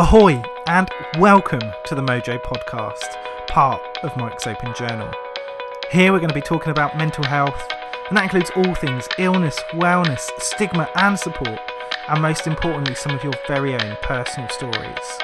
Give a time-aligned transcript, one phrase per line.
[0.00, 0.88] Ahoy, and
[1.18, 3.16] welcome to the Mojo Podcast,
[3.48, 5.10] part of Mike's Open Journal.
[5.90, 7.60] Here we're going to be talking about mental health,
[8.06, 11.58] and that includes all things illness, wellness, stigma, and support,
[12.08, 15.18] and most importantly, some of your very own personal stories.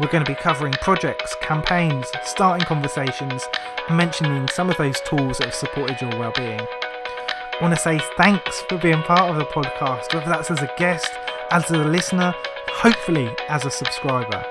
[0.00, 3.44] We're going to be covering projects, campaigns, starting conversations,
[3.88, 6.58] and mentioning some of those tools that have supported your well-being.
[6.60, 10.74] I want to say thanks for being part of the podcast, whether that's as a
[10.76, 11.12] guest,
[11.52, 12.34] as a listener,
[12.80, 14.42] hopefully as a subscriber.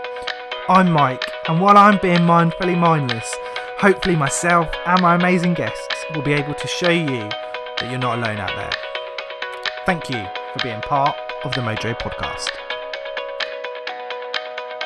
[0.67, 3.35] I'm Mike, and while I'm being mindfully mindless,
[3.79, 7.27] hopefully myself and my amazing guests will be able to show you
[7.77, 8.69] that you're not alone out there.
[9.87, 10.23] Thank you
[10.53, 12.51] for being part of the Mojo podcast.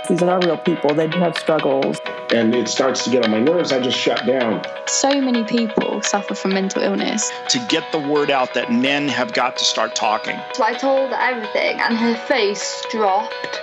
[0.07, 0.95] These are real people.
[0.95, 1.97] They do have struggles.
[2.33, 4.63] And it starts to get on my nerves, I just shut down.
[4.87, 7.31] So many people suffer from mental illness.
[7.49, 10.35] to get the word out that men have got to start talking.
[10.55, 13.62] So I told everything, and her face dropped.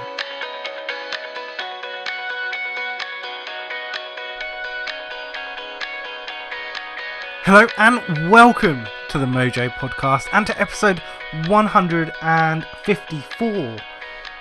[7.53, 10.99] Hello and welcome to the Mojo Podcast and to episode
[11.47, 13.77] 154.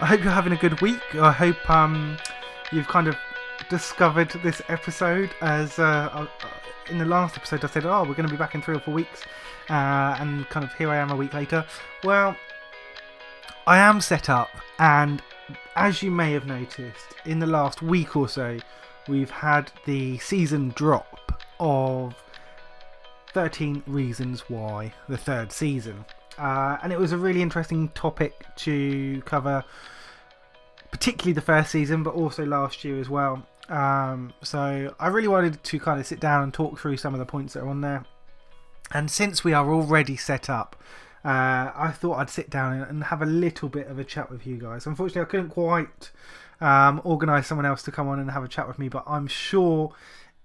[0.00, 1.16] I hope you're having a good week.
[1.16, 2.16] I hope um,
[2.70, 3.16] you've kind of
[3.68, 6.28] discovered this episode as uh, uh,
[6.88, 8.80] in the last episode I said, oh, we're going to be back in three or
[8.80, 9.24] four weeks,
[9.68, 11.66] uh, and kind of here I am a week later.
[12.04, 12.36] Well,
[13.66, 15.20] I am set up, and
[15.74, 18.60] as you may have noticed, in the last week or so,
[19.08, 22.14] we've had the season drop of
[23.32, 26.04] 13 Reasons Why, the third season.
[26.38, 29.64] Uh, and it was a really interesting topic to cover,
[30.90, 33.46] particularly the first season, but also last year as well.
[33.68, 37.20] Um, so I really wanted to kind of sit down and talk through some of
[37.20, 38.04] the points that are on there.
[38.92, 40.76] And since we are already set up,
[41.24, 44.46] uh, I thought I'd sit down and have a little bit of a chat with
[44.46, 44.86] you guys.
[44.86, 46.10] Unfortunately, I couldn't quite
[46.60, 49.26] um, organise someone else to come on and have a chat with me, but I'm
[49.26, 49.92] sure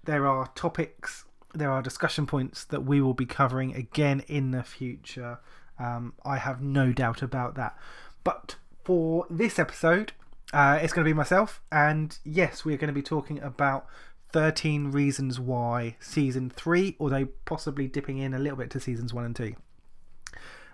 [0.04, 4.62] there are topics, there are discussion points that we will be covering again in the
[4.62, 5.38] future.
[5.78, 7.76] Um, I have no doubt about that.
[8.24, 10.12] But for this episode,
[10.52, 13.86] uh, it's going to be myself, and yes, we're going to be talking about
[14.32, 19.24] 13 Reasons Why Season 3, although possibly dipping in a little bit to Seasons 1
[19.24, 19.54] and 2.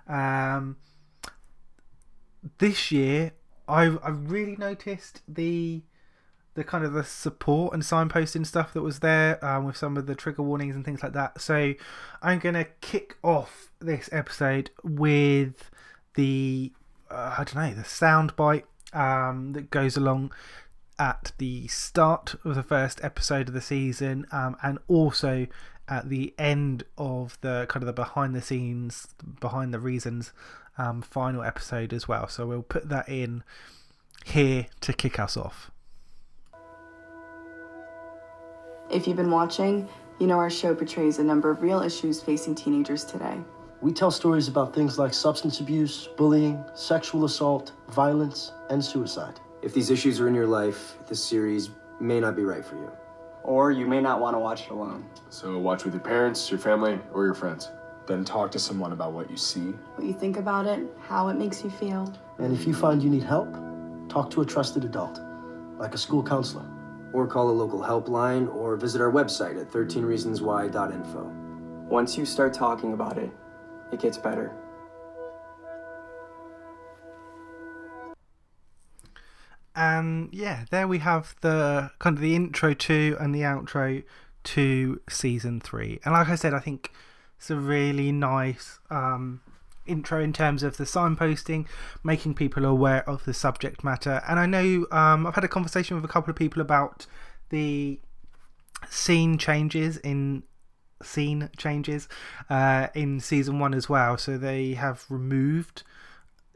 [0.08, 0.76] Um,
[2.58, 3.32] this year,
[3.68, 5.82] I've, I've really noticed the
[6.54, 10.06] the kind of the support and signposting stuff that was there um, with some of
[10.06, 11.40] the trigger warnings and things like that.
[11.40, 11.74] So
[12.20, 15.70] I'm going to kick off this episode with
[16.14, 16.72] the
[17.10, 20.32] uh, I don't know the sound bite um, that goes along
[20.98, 25.46] at the start of the first episode of the season um, and also
[25.88, 29.08] at the end of the kind of the behind the scenes
[29.40, 30.32] behind the reasons
[30.78, 33.42] um, final episode as well so we'll put that in
[34.24, 35.71] here to kick us off
[38.92, 39.88] If you've been watching,
[40.18, 43.38] you know our show portrays a number of real issues facing teenagers today.
[43.80, 49.40] We tell stories about things like substance abuse, bullying, sexual assault, violence, and suicide.
[49.62, 51.70] If these issues are in your life, this series
[52.00, 52.92] may not be right for you.
[53.42, 55.06] Or you may not want to watch it alone.
[55.30, 57.70] So watch with your parents, your family, or your friends.
[58.06, 61.38] Then talk to someone about what you see, What you think about it, how it
[61.38, 62.12] makes you feel.
[62.38, 63.50] And if you find you need help,
[64.10, 65.18] talk to a trusted adult,
[65.78, 66.66] like a school counselor.
[67.12, 71.88] Or call a local helpline or visit our website at 13reasonswhy.info.
[71.88, 73.30] Once you start talking about it,
[73.92, 74.56] it gets better.
[79.74, 84.02] and yeah, there we have the kind of the intro to and the outro
[84.44, 86.00] to season three.
[86.04, 86.92] And like I said, I think
[87.38, 89.40] it's a really nice um,
[89.86, 91.66] intro in terms of the signposting,
[92.02, 94.22] making people aware of the subject matter.
[94.28, 97.06] And I know um, I've had a conversation with a couple of people about
[97.50, 98.00] the
[98.88, 100.42] scene changes in
[101.02, 102.08] scene changes
[102.48, 104.16] uh, in season one as well.
[104.16, 105.82] So they have removed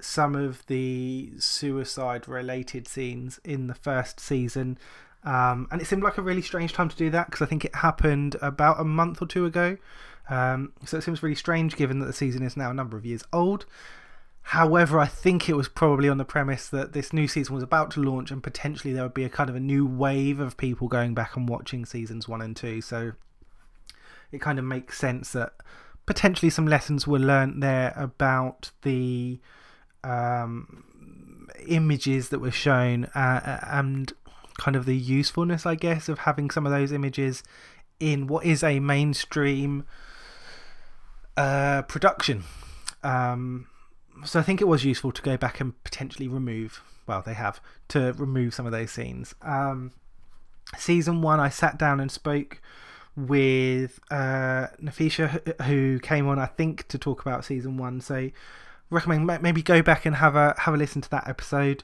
[0.01, 4.79] some of the suicide related scenes in the first season.
[5.25, 7.65] Um, and it seemed like a really strange time to do that because I think
[7.65, 9.77] it happened about a month or two ago.
[10.29, 13.07] Um, so it seems really strange given that the season is now a number of
[13.07, 13.67] years old.
[14.43, 17.91] However, I think it was probably on the premise that this new season was about
[17.93, 20.87] to launch and potentially there would be a kind of a new wave of people
[20.87, 22.81] going back and watching seasons one and two.
[22.81, 23.13] So
[24.31, 25.55] it kind of makes sense that
[26.07, 29.41] potentially some lessons were learnt there about the
[30.05, 30.85] um,
[31.67, 34.13] images that were shown uh, and
[34.59, 37.43] kind of the usefulness, I guess, of having some of those images
[37.99, 39.85] in what is a mainstream
[41.37, 42.45] uh, production.
[43.03, 43.67] Um,
[44.25, 46.83] so I think it was useful to go back and potentially remove.
[47.07, 49.35] Well, they have to remove some of those scenes.
[49.43, 49.93] Um,
[50.77, 52.61] season one, I sat down and spoke
[53.17, 58.01] with uh, Nafisha, who came on, I think, to talk about season one.
[58.01, 58.31] So
[58.91, 61.83] recommend maybe go back and have a have a listen to that episode.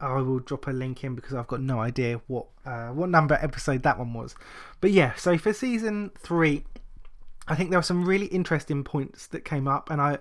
[0.00, 3.38] I will drop a link in because I've got no idea what uh, what number
[3.40, 4.34] episode that one was.
[4.80, 6.64] But yeah, so for season three,
[7.48, 10.18] I think there were some really interesting points that came up, and I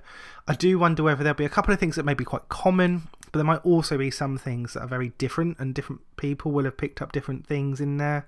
[0.47, 3.03] I do wonder whether there'll be a couple of things that may be quite common,
[3.31, 6.65] but there might also be some things that are very different, and different people will
[6.65, 8.27] have picked up different things in there.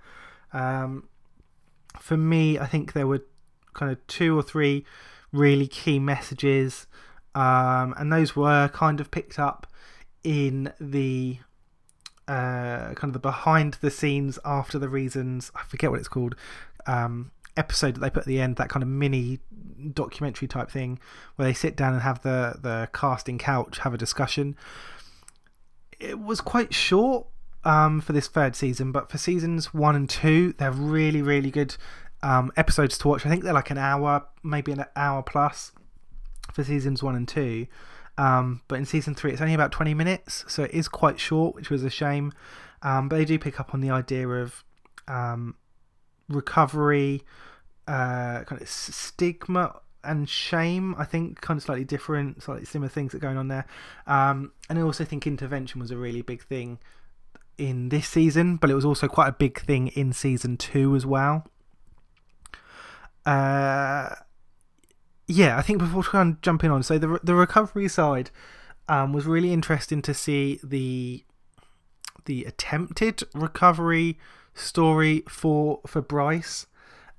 [0.51, 1.07] Um,
[1.99, 3.23] for me, I think there were
[3.73, 4.85] kind of two or three
[5.31, 6.87] really key messages,
[7.35, 9.65] um, and those were kind of picked up
[10.23, 11.37] in the
[12.27, 15.51] uh, kind of the behind the scenes after the reasons.
[15.55, 16.35] I forget what it's called.
[16.85, 19.39] Um, episode that they put at the end, that kind of mini
[19.93, 20.99] documentary type thing,
[21.35, 24.55] where they sit down and have the the casting couch, have a discussion.
[25.99, 27.27] It was quite short
[27.63, 31.75] um, for this third season, but for seasons one and two, they're really really good
[32.23, 33.25] um, episodes to watch.
[33.25, 35.71] I think they're like an hour, maybe an hour plus
[36.53, 37.67] for seasons one and two.
[38.17, 41.55] Um, but in season three, it's only about 20 minutes, so it is quite short,
[41.55, 42.33] which was a shame.
[42.81, 44.63] Um, but they do pick up on the idea of
[45.07, 45.55] um,
[46.29, 47.23] recovery,
[47.87, 50.95] uh, kind of stigma and shame.
[50.97, 53.65] I think kind of slightly different, slightly similar things that are going on there.
[54.07, 56.79] Um, and I also think intervention was a really big thing
[57.57, 61.05] in this season, but it was also quite a big thing in season two as
[61.05, 61.45] well.
[63.25, 64.15] Uh,
[65.27, 68.31] yeah, I think before trying to jump in on, so the the recovery side
[68.87, 71.23] um, was really interesting to see the
[72.25, 74.17] the attempted recovery
[74.59, 76.67] story for for Bryce.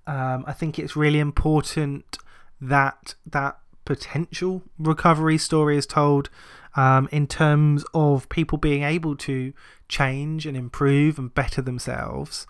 [0.07, 2.19] Um, I think it's really important
[2.61, 6.31] that that potential recovery story is told
[6.77, 9.53] um, in terms of people being able to
[9.89, 12.47] change and improve and better themselves.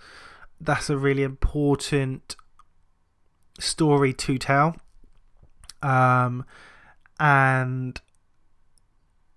[0.60, 2.36] That's a really important
[3.58, 4.76] story to tell.
[5.82, 6.44] Um,
[7.18, 8.00] and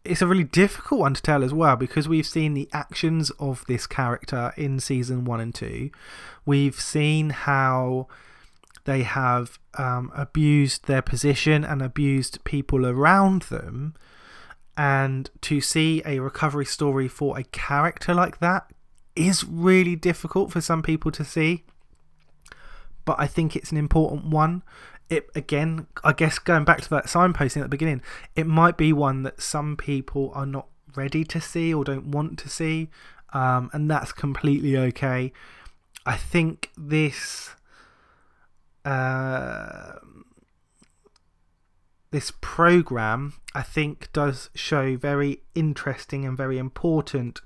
[0.06, 3.66] it's a really difficult one to tell as well because we've seen the actions of
[3.68, 5.92] this character in season one and two.
[6.46, 8.08] We've seen how
[8.86, 13.94] they have um, abused their position and abused people around them.
[14.76, 18.70] And to see a recovery story for a character like that
[19.16, 21.64] is really difficult for some people to see.
[23.06, 24.64] But I think it's an important one
[25.14, 28.02] it again, I guess going back to that signposting at the beginning,
[28.36, 32.38] it might be one that some people are not ready to see or don't want
[32.40, 32.90] to see,
[33.34, 35.32] um, and that's completely okay.
[36.06, 37.56] I think this
[38.86, 39.94] uh,
[42.12, 47.42] this program, I think, does show very interesting and very important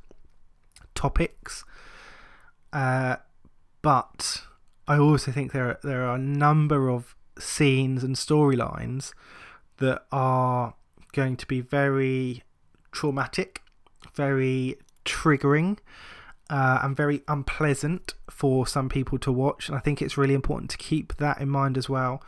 [0.95, 1.63] topics,
[2.73, 3.17] uh,
[3.81, 4.41] but
[4.87, 9.13] I also think there there are a number of scenes and storylines
[9.77, 10.73] that are
[11.13, 12.43] going to be very
[12.91, 13.61] traumatic,
[14.13, 15.77] very triggering,
[16.49, 19.67] uh, and very unpleasant for some people to watch.
[19.67, 22.23] And I think it's really important to keep that in mind as well.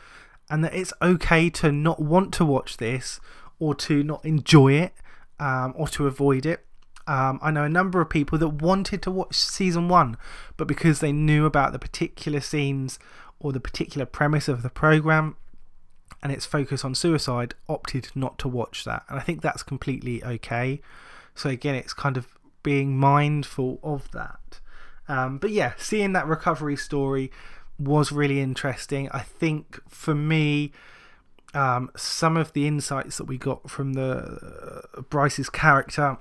[0.50, 3.20] And that it's okay to not want to watch this
[3.60, 4.94] or to not enjoy it
[5.40, 6.66] um, or to avoid it.
[7.08, 10.18] Um, I know a number of people that wanted to watch season one,
[10.58, 13.00] but because they knew about the particular scenes
[13.40, 15.36] or the particular premise of the program
[16.22, 19.04] and its focus on suicide opted not to watch that.
[19.08, 20.82] And I think that's completely okay.
[21.36, 22.28] So, again, it's kind of
[22.64, 24.60] being mindful of that.
[25.08, 27.32] Um, but yeah, seeing that recovery story
[27.80, 29.10] was really interesting.
[29.12, 30.74] I think for me,
[31.54, 36.18] um, some of the insights that we got from the uh, Bryce's character,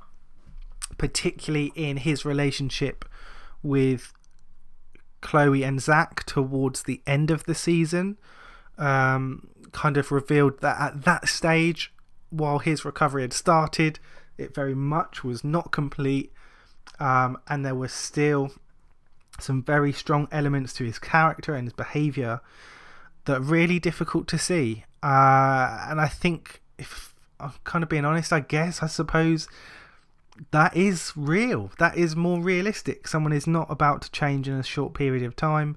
[0.97, 3.05] particularly in his relationship
[3.63, 4.15] with
[5.21, 8.17] Chloe and Zach towards the end of the season
[8.79, 11.93] um, kind of revealed that at that stage,
[12.31, 13.99] while his recovery had started,
[14.37, 16.33] it very much was not complete,
[17.01, 18.53] um, and there were still
[19.41, 22.41] some very strong elements to his character and his behaviour
[23.25, 24.85] that are really difficult to see.
[25.03, 29.49] Uh, and I think, if I'm kind of being honest, I guess, I suppose
[30.50, 31.71] that is real.
[31.78, 33.09] That is more realistic.
[33.09, 35.76] Someone is not about to change in a short period of time.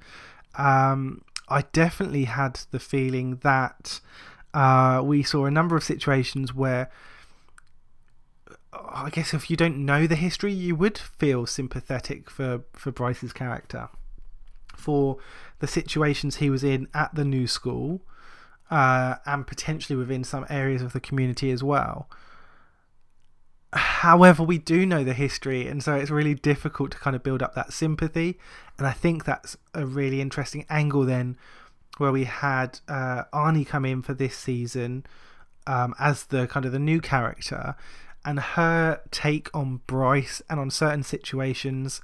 [0.56, 4.00] Um, I definitely had the feeling that
[4.54, 6.90] uh, we saw a number of situations where
[8.74, 13.34] I guess if you don't know the history, you would feel sympathetic for, for Bryce's
[13.34, 13.90] character.
[14.76, 15.18] For
[15.60, 18.02] the situations he was in at the new school,
[18.70, 22.10] uh, and potentially within some areas of the community as well.
[23.74, 27.42] However, we do know the history, and so it's really difficult to kind of build
[27.42, 28.38] up that sympathy.
[28.78, 31.38] And I think that's a really interesting angle then,
[31.98, 35.06] where we had uh, Ani come in for this season
[35.68, 37.76] um, as the kind of the new character,
[38.26, 42.02] and her take on Bryce and on certain situations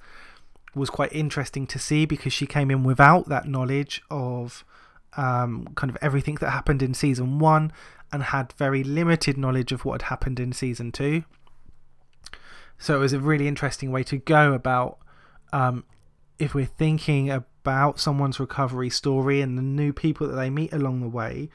[0.73, 4.63] was quite interesting to see because she came in without that knowledge of
[5.17, 7.71] um, kind of everything that happened in season one
[8.11, 11.23] and had very limited knowledge of what had happened in season two.
[12.77, 14.99] So it was a really interesting way to go about
[15.51, 15.83] um,
[16.39, 21.01] if we're thinking about someone's recovery story and the new people that they meet along
[21.01, 21.49] the way,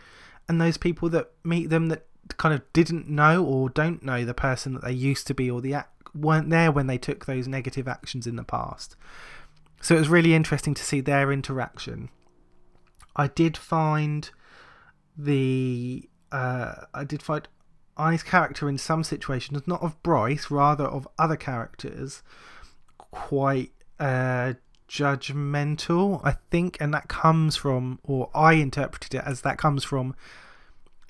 [0.49, 4.35] and those people that meet them that kind of didn't know or don't know the
[4.35, 7.89] person that they used to be or the weren't there when they took those negative
[7.89, 8.97] actions in the past.
[9.81, 12.11] So it was really interesting to see their interaction.
[13.17, 14.31] I did find
[15.17, 17.47] the uh, I did find
[17.99, 22.23] Ani's character in some situations, not of Bryce, rather of other characters,
[22.97, 24.55] quite uh,
[24.89, 26.21] judgmental.
[26.25, 30.15] I think, and that comes from, or I interpreted it as that comes from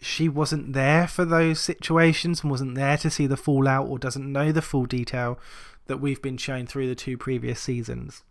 [0.03, 4.31] she wasn't there for those situations and wasn't there to see the fallout or doesn't
[4.31, 5.39] know the full detail
[5.87, 8.23] that we've been shown through the two previous seasons.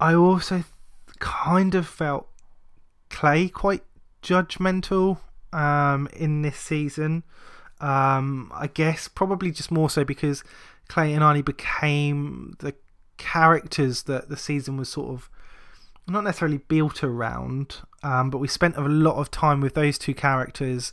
[0.00, 0.64] I also
[1.20, 2.28] kind of felt
[3.10, 3.84] Clay quite
[4.22, 5.18] judgmental
[5.52, 7.22] um, in this season.
[7.80, 10.42] Um, I guess probably just more so because
[10.88, 12.74] Clay and Ani became the
[13.18, 15.30] characters that the season was sort of
[16.08, 20.14] not necessarily built around, um, but we spent a lot of time with those two
[20.14, 20.92] characters,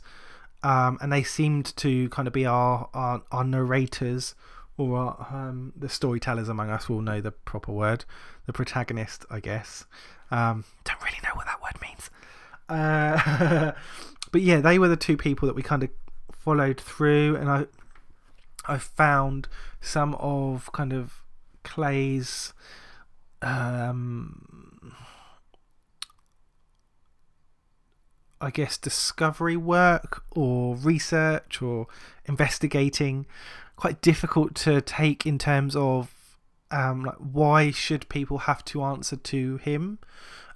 [0.62, 4.34] um, and they seemed to kind of be our our, our narrators
[4.76, 8.04] or our, um, the storytellers among us will know the proper word,
[8.44, 9.86] the protagonist, I guess.
[10.30, 12.10] Um, don't really know what that word means.
[12.68, 13.72] Uh,
[14.32, 15.90] but yeah, they were the two people that we kind of
[16.32, 17.66] followed through, and I
[18.66, 19.48] I found
[19.80, 21.22] some of kind of
[21.62, 22.52] Clay's
[23.42, 24.94] um,
[28.40, 31.86] I guess, discovery work or research or
[32.26, 33.26] investigating
[33.76, 36.12] quite difficult to take in terms of
[36.70, 39.98] um, like why should people have to answer to him?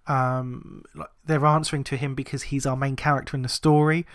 [0.07, 0.85] Um,
[1.25, 4.07] they're answering to him because he's our main character in the story,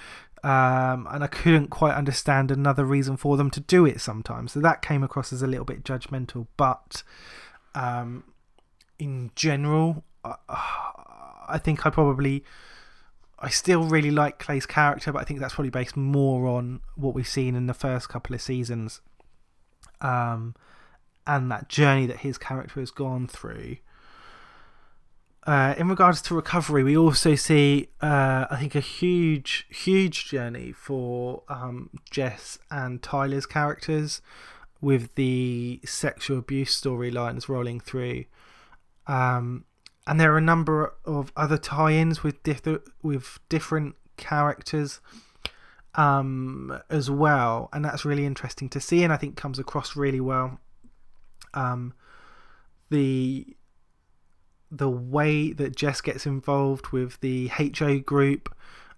[0.43, 4.51] um, and I couldn't quite understand another reason for them to do it sometimes.
[4.51, 7.03] So that came across as a little bit judgmental, but
[7.73, 8.23] um,
[8.99, 12.43] in general, I think I probably
[13.37, 17.13] I still really like Clay's character, but I think that's probably based more on what
[17.13, 19.01] we've seen in the first couple of seasons,
[20.01, 20.55] um,
[21.27, 23.77] and that journey that his character has gone through.
[25.45, 30.71] Uh, in regards to recovery, we also see, uh, I think, a huge, huge journey
[30.71, 34.21] for um, Jess and Tyler's characters
[34.81, 38.25] with the sexual abuse storylines rolling through.
[39.05, 39.65] Um,
[40.07, 44.99] and there are a number of other tie-ins with diff- with different characters
[45.93, 50.19] um, as well, and that's really interesting to see, and I think comes across really
[50.19, 50.59] well.
[51.53, 51.93] Um,
[52.89, 53.54] the
[54.77, 58.53] the way that Jess gets involved with the HO group,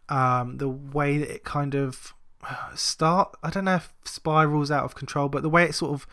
[0.10, 2.14] um, the way that it kind of
[2.76, 6.08] start I don't know if spirals out of control, but the way it sort of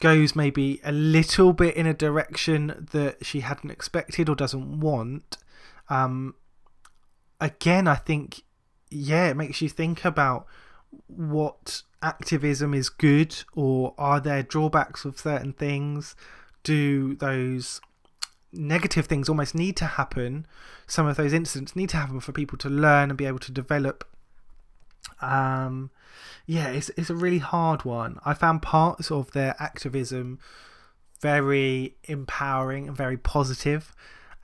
[0.00, 5.36] goes maybe a little bit in a direction that she hadn't expected or doesn't want.
[5.90, 6.34] Um,
[7.40, 8.42] again, I think,
[8.90, 10.46] yeah, it makes you think about
[11.08, 16.14] what activism is good or are there drawbacks of certain things?
[16.62, 17.80] Do those
[18.52, 20.46] negative things almost need to happen?
[20.86, 23.52] Some of those incidents need to happen for people to learn and be able to
[23.52, 24.04] develop.
[25.20, 25.90] Um,
[26.46, 28.18] yeah, it's it's a really hard one.
[28.24, 30.38] I found parts of their activism
[31.20, 33.94] very empowering and very positive,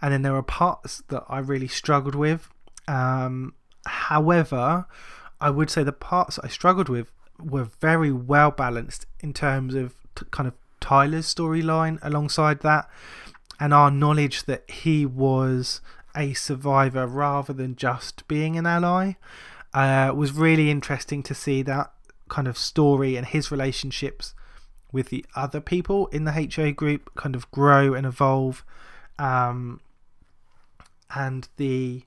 [0.03, 2.49] and then there are parts that I really struggled with.
[2.87, 3.55] Um,
[3.87, 4.87] however,
[5.41, 9.95] I would say the parts I struggled with were very well balanced in terms of
[10.15, 12.89] t- kind of Tyler's storyline alongside that,
[13.65, 15.81] and our knowledge that he was
[16.15, 19.15] a survivor rather than just being an ally.
[19.73, 21.91] Uh, was really interesting to see that
[22.29, 24.35] kind of story and his relationships
[24.93, 28.67] with the other people in the HA group kind of grow and evolve.
[29.19, 29.81] Um,
[31.15, 32.03] and the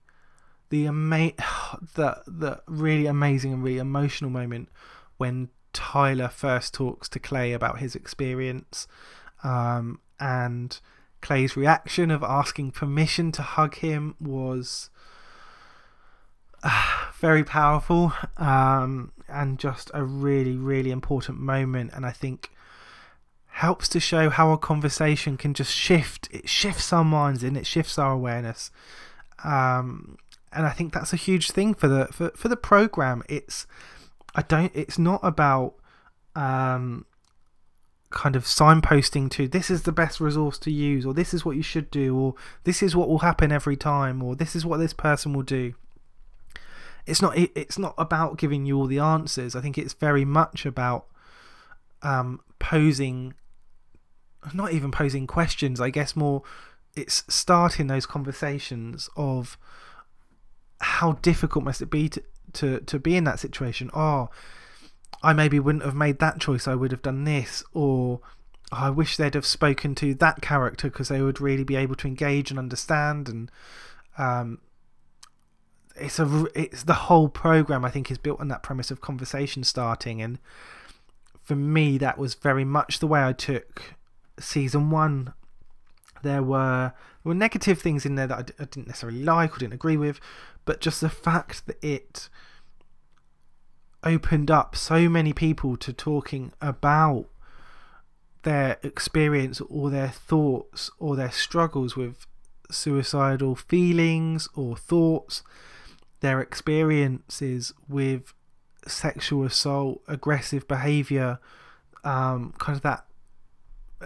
[0.69, 1.33] the ama-
[1.95, 4.69] the the really amazing and really emotional moment
[5.17, 8.87] when Tyler first talks to Clay about his experience
[9.43, 10.79] um, and
[11.21, 14.89] Clay's reaction of asking permission to hug him was
[16.63, 21.91] uh, very powerful um, and just a really, really important moment.
[21.93, 22.51] And I think
[23.47, 26.27] helps to show how a conversation can just shift.
[26.31, 28.69] It shifts our minds and it shifts our awareness.
[29.43, 30.17] Um,
[30.53, 33.23] and I think that's a huge thing for the for, for the program.
[33.27, 33.65] It's
[34.35, 34.71] I don't.
[34.75, 35.73] It's not about
[36.35, 37.05] um,
[38.09, 41.55] kind of signposting to this is the best resource to use, or this is what
[41.55, 44.77] you should do, or this is what will happen every time, or this is what
[44.77, 45.73] this person will do
[47.07, 49.55] it's not it's not about giving you all the answers.
[49.55, 51.05] I think it's very much about
[52.03, 53.33] um, posing,
[54.53, 55.79] not even posing questions.
[55.79, 56.43] I guess more
[56.95, 59.57] it's starting those conversations of
[60.81, 62.23] how difficult must it be to
[62.53, 63.89] to to be in that situation.
[63.93, 64.29] Oh,
[65.23, 66.67] I maybe wouldn't have made that choice.
[66.67, 68.27] I would have done this, or oh,
[68.71, 72.07] I wish they'd have spoken to that character because they would really be able to
[72.07, 73.51] engage and understand and.
[74.17, 74.59] Um,
[75.99, 79.63] it's a it's the whole program I think is built on that premise of conversation
[79.63, 80.39] starting and
[81.43, 83.95] for me that was very much the way I took
[84.39, 85.33] season 1
[86.23, 89.55] there were there were negative things in there that I d- I didn't necessarily like
[89.55, 90.19] or didn't agree with
[90.65, 92.29] but just the fact that it
[94.03, 97.25] opened up so many people to talking about
[98.43, 102.25] their experience or their thoughts or their struggles with
[102.69, 105.43] suicidal feelings or thoughts
[106.19, 108.33] their experiences with
[108.87, 111.39] sexual assault, aggressive behaviour,
[112.03, 113.05] um, kind of that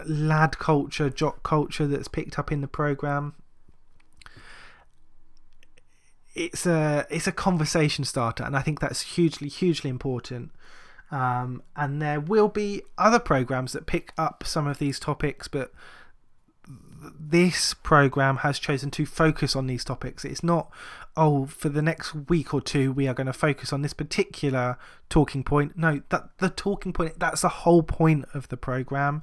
[0.06, 3.34] lad culture, jock culture that's picked up in the program.
[6.34, 10.50] It's a it's a conversation starter, and I think that's hugely hugely important.
[11.10, 15.70] Um, and there will be other programs that pick up some of these topics, but
[17.18, 20.24] this program has chosen to focus on these topics.
[20.24, 20.70] It's not,
[21.16, 24.78] oh, for the next week or two, we are going to focus on this particular
[25.08, 25.76] talking point.
[25.76, 29.22] No, that the talking point, that's the whole point of the program.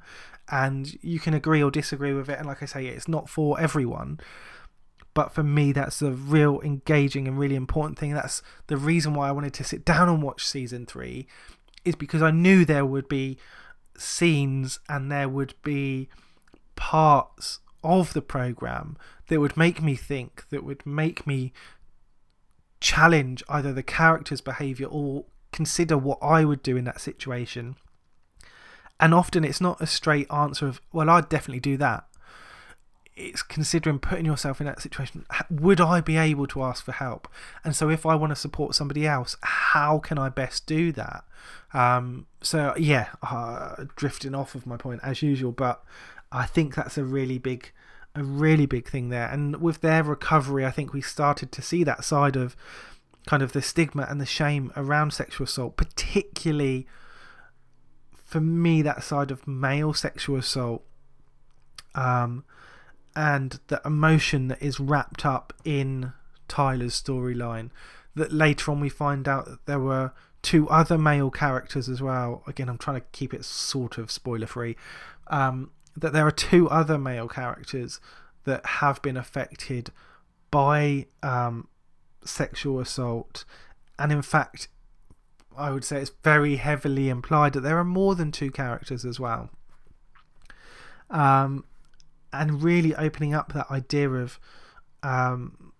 [0.51, 2.37] And you can agree or disagree with it.
[2.37, 4.19] And like I say, it's not for everyone.
[5.19, 8.13] But for me, that's a real engaging and really important thing.
[8.13, 11.27] That's the reason why I wanted to sit down and watch season three,
[11.83, 13.37] is because I knew there would be
[13.97, 16.07] scenes and there would be
[16.77, 18.95] parts of the program
[19.27, 21.51] that would make me think, that would make me
[22.79, 27.75] challenge either the character's behavior or consider what I would do in that situation.
[29.01, 32.05] And often it's not a straight answer of, well, I'd definitely do that.
[33.19, 35.25] It's considering putting yourself in that situation.
[35.49, 37.27] Would I be able to ask for help?
[37.63, 41.23] And so, if I want to support somebody else, how can I best do that?
[41.73, 45.83] Um, so, yeah, uh, drifting off of my point as usual, but
[46.31, 47.71] I think that's a really big
[48.15, 49.27] a really big thing there.
[49.27, 52.55] And with their recovery, I think we started to see that side of
[53.27, 56.87] kind of the stigma and the shame around sexual assault, particularly
[58.29, 60.83] for me, that side of male sexual assault.
[61.95, 62.43] Um,
[63.15, 66.13] and the emotion that is wrapped up in
[66.47, 67.69] Tyler's storyline.
[68.15, 72.43] That later on we find out that there were two other male characters as well.
[72.47, 74.75] Again, I'm trying to keep it sort of spoiler free.
[75.27, 77.99] Um, that there are two other male characters
[78.45, 79.91] that have been affected
[80.49, 81.67] by um,
[82.23, 83.45] sexual assault,
[83.97, 84.69] and in fact,
[85.57, 89.19] I would say it's very heavily implied that there are more than two characters as
[89.19, 89.49] well.
[91.09, 91.65] Um,
[92.31, 94.39] and really opening up that idea of
[95.03, 95.73] um,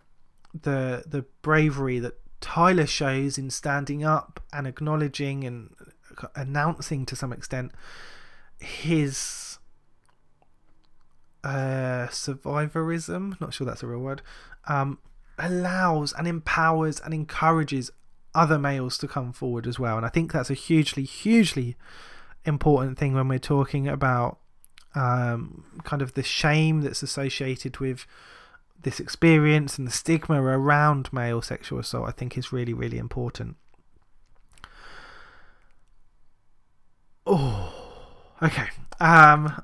[0.54, 5.76] the the bravery that Tyler shows in standing up and acknowledging and
[6.36, 7.72] announcing to some extent
[8.60, 9.60] his
[11.44, 14.22] uh, survivorism, not sure that's a real word,
[14.68, 15.00] um,
[15.38, 17.92] allows and empowers and encourages
[18.36, 19.98] other males to come forward as well.
[19.98, 21.76] And I think that's a hugely, hugely
[22.46, 24.40] important thing when we're talking about
[25.00, 28.06] um, kind of the shame that's associated with
[28.82, 33.56] this experience and the stigma around male sexual assault, I think, is really, really important.
[37.26, 37.74] Oh,
[38.42, 38.68] okay.
[39.00, 39.62] Um,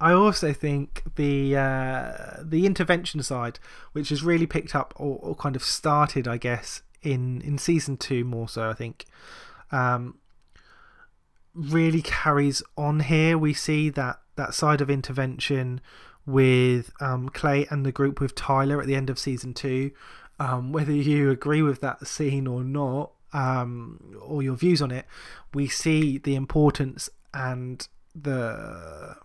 [0.00, 3.58] I also think the uh, the intervention side,
[3.92, 7.96] which has really picked up or, or, kind of started, I guess, in in season
[7.96, 8.70] two more so.
[8.70, 9.06] I think
[9.72, 10.18] um,
[11.54, 13.36] really carries on here.
[13.36, 15.80] We see that that side of intervention
[16.26, 19.90] with um, Clay and the group with Tyler at the end of season two.
[20.38, 25.06] Um, whether you agree with that scene or not, um, or your views on it,
[25.52, 29.16] we see the importance and the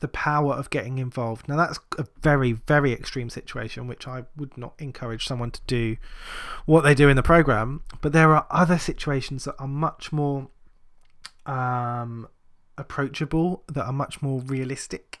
[0.00, 1.48] the power of getting involved.
[1.48, 5.96] Now, that's a very, very extreme situation, which I would not encourage someone to do
[6.66, 7.82] what they do in the program.
[8.02, 10.48] But there are other situations that are much more
[11.46, 12.28] um,
[12.78, 15.20] approachable, that are much more realistic,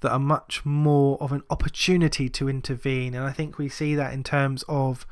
[0.00, 3.14] that are much more of an opportunity to intervene.
[3.14, 5.06] And I think we see that in terms of.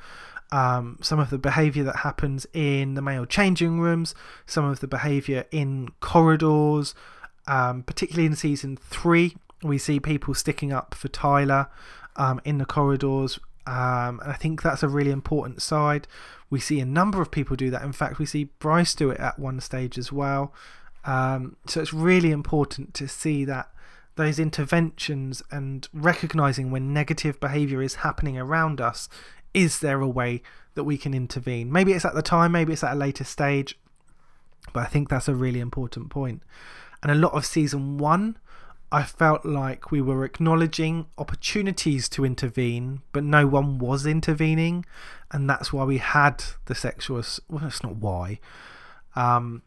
[0.53, 4.88] Um, some of the behaviour that happens in the male changing rooms, some of the
[4.88, 6.92] behaviour in corridors,
[7.46, 11.68] um, particularly in season three, we see people sticking up for Tyler
[12.16, 13.38] um, in the corridors.
[13.66, 16.09] Um, and I think that's a really important side.
[16.48, 17.83] We see a number of people do that.
[17.83, 20.53] In fact, we see Bryce do it at one stage as well.
[21.04, 23.70] Um, so it's really important to see that
[24.16, 29.08] those interventions and recognizing when negative behavior is happening around us.
[29.54, 30.42] Is there a way
[30.74, 31.72] that we can intervene?
[31.72, 33.78] Maybe it's at the time, maybe it's at a later stage,
[34.72, 36.42] but I think that's a really important point.
[37.02, 38.36] And a lot of season one,
[38.92, 44.84] I felt like we were acknowledging opportunities to intervene, but no one was intervening.
[45.30, 47.22] And that's why we had the sexual.
[47.48, 48.40] Well, that's not why.
[49.14, 49.62] Um,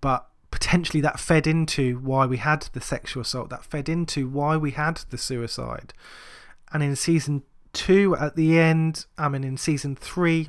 [0.00, 4.56] but potentially that fed into why we had the sexual assault, that fed into why
[4.56, 5.92] we had the suicide.
[6.72, 10.48] And in season two, at the end, I mean, in season three,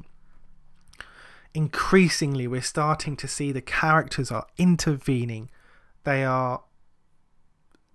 [1.54, 5.50] increasingly we're starting to see the characters are intervening
[6.04, 6.64] they are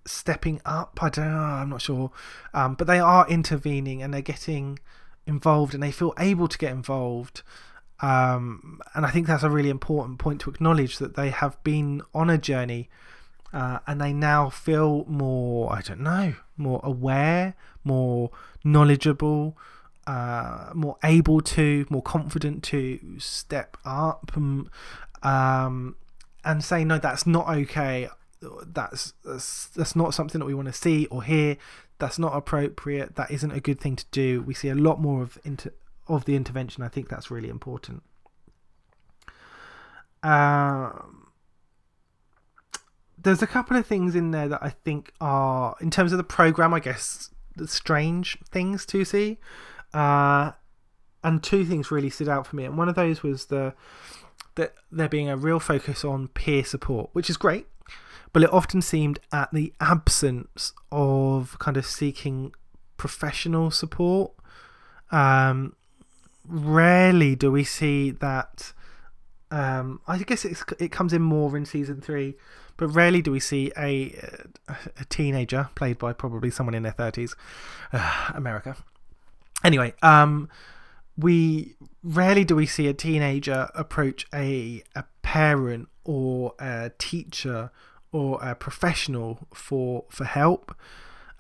[0.07, 0.99] stepping up.
[1.03, 2.11] I don't know, I'm not sure.
[2.53, 4.79] Um, but they are intervening and they're getting
[5.27, 7.43] involved and they feel able to get involved.
[8.05, 12.03] Um, and I think that's a really important point to acknowledge that they have been
[12.15, 12.91] on a journey
[13.51, 18.31] uh, and they now feel more, I don't know, more aware, more
[18.63, 19.57] knowledgeable,
[20.07, 24.33] uh, more able to, more confident to step up.
[24.37, 24.71] Um,
[25.23, 25.97] um,
[26.45, 28.11] and say no that's not okay.
[28.67, 31.57] That's, that's that's not something that we want to see or hear.
[31.99, 33.17] That's not appropriate.
[33.17, 34.43] That isn't a good thing to do.
[34.43, 35.73] We see a lot more of inter-
[36.09, 38.03] of the intervention i think that's really important
[40.23, 41.29] um,
[43.23, 46.25] there's a couple of things in there that i think are in terms of the
[46.25, 47.31] program i guess
[47.67, 49.39] strange things to see
[49.93, 50.51] uh,
[51.23, 53.75] and two things really stood out for me and one of those was the
[54.55, 57.67] that there being a real focus on peer support, which is great,
[58.33, 62.53] but it often seemed at the absence of kind of seeking
[62.97, 64.33] professional support.
[65.11, 65.75] Um,
[66.47, 68.73] rarely do we see that.
[69.51, 72.35] Um, I guess it comes in more in season three,
[72.77, 74.13] but rarely do we see a,
[74.69, 77.37] a teenager played by probably someone in their 30s,
[77.93, 78.77] uh, America.
[79.63, 80.49] Anyway, um,
[81.17, 87.71] we rarely do we see a teenager approach a a parent or a teacher
[88.13, 90.77] or a professional for for help.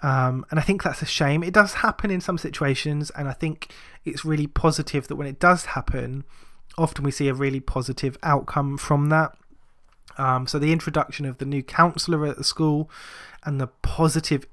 [0.04, 1.42] Um, and I think that's a shame.
[1.42, 3.72] It does happen in some situations, and I think
[4.04, 6.24] it's really positive that when it does happen,
[6.76, 9.34] often we see a really positive outcome from that.
[10.18, 12.90] Um, so the introduction of the new counsellor at the school
[13.44, 14.46] and the positive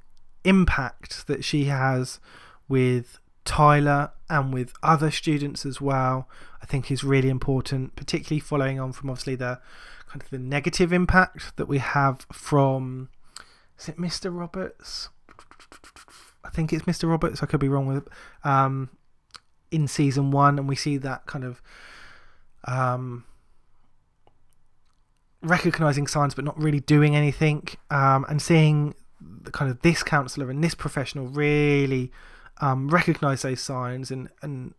[0.45, 2.21] impact that she has
[2.69, 6.29] with Tyler and with other students as well,
[6.63, 9.59] I think is really important, particularly following on from obviously the
[10.07, 13.09] kind of the negative impact that we have from
[13.77, 14.33] is it Mr.
[14.33, 15.09] Roberts?
[16.51, 17.09] I think it's Mr.
[17.09, 17.41] Roberts.
[17.41, 18.07] I could be wrong with.
[18.43, 18.89] Um,
[19.71, 21.61] in season one, and we see that kind of
[22.65, 23.23] um,
[25.41, 30.49] recognizing signs but not really doing anything, um, and seeing the kind of this counselor
[30.49, 32.11] and this professional really
[32.59, 34.73] um, recognize those signs and and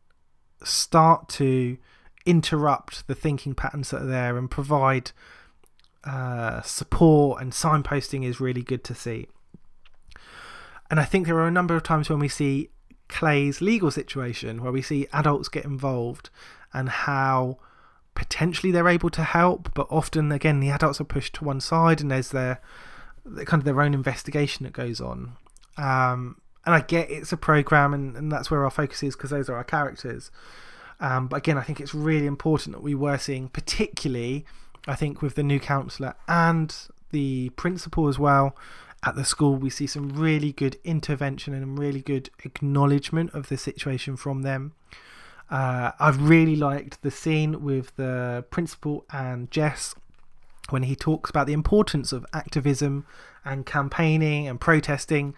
[0.62, 1.78] start to
[2.26, 5.10] interrupt the thinking patterns that are there and provide
[6.04, 9.26] uh, support and signposting is really good to see.
[10.92, 12.68] And I think there are a number of times when we see
[13.08, 16.28] Clay's legal situation where we see adults get involved
[16.74, 17.56] and how
[18.14, 22.02] potentially they're able to help, but often again the adults are pushed to one side
[22.02, 22.60] and there's their
[23.24, 25.32] kind of their own investigation that goes on.
[25.78, 29.30] Um, and I get it's a program, and, and that's where our focus is because
[29.30, 30.30] those are our characters.
[31.00, 34.44] Um, but again, I think it's really important that we were seeing, particularly,
[34.86, 36.76] I think, with the new counsellor and
[37.12, 38.54] the principal as well
[39.04, 43.56] at the school, we see some really good intervention and really good acknowledgement of the
[43.56, 44.72] situation from them.
[45.50, 49.94] Uh, I've really liked the scene with the principal and Jess
[50.70, 53.04] when he talks about the importance of activism
[53.44, 55.34] and campaigning and protesting,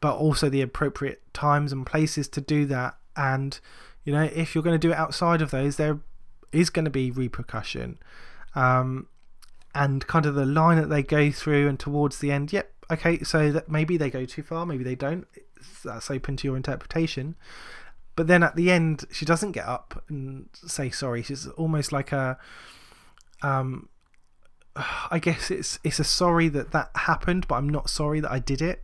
[0.00, 2.96] but also the appropriate times and places to do that.
[3.16, 3.58] And,
[4.04, 6.00] you know, if you're going to do it outside of those, there
[6.52, 7.98] is going to be repercussion.
[8.54, 9.06] Um,
[9.74, 13.22] and kind of the line that they go through and towards the end, yep, okay,
[13.22, 15.26] so that maybe they go too far, maybe they don't.
[15.84, 17.36] That's open to your interpretation.
[18.14, 21.22] But then at the end, she doesn't get up and say sorry.
[21.22, 22.38] She's almost like a,
[23.42, 23.90] um,
[25.10, 28.38] I guess it's it's a sorry that that happened, but I'm not sorry that I
[28.38, 28.82] did it.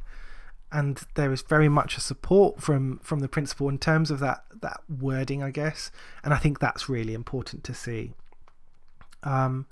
[0.70, 4.44] And there is very much a support from from the principal in terms of that
[4.60, 5.90] that wording, I guess.
[6.22, 8.12] And I think that's really important to see.
[9.22, 9.66] Um,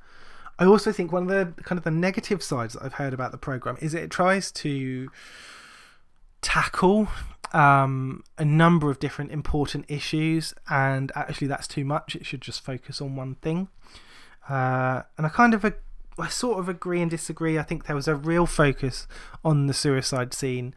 [0.61, 3.33] I also think one of the kind of the negative sides that I've heard about
[3.33, 5.11] the program is it tries to
[6.43, 7.09] tackle
[7.53, 12.15] um, a number of different important issues, and actually that's too much.
[12.15, 13.69] It should just focus on one thing.
[14.51, 15.65] Uh, and I kind of,
[16.19, 17.59] I sort of agree and disagree.
[17.59, 19.09] I think there was a real focus
[19.43, 20.75] on the suicide scene